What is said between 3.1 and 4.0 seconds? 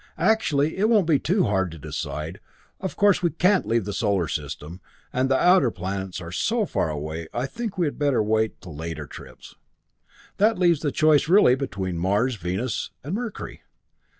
we can't leave the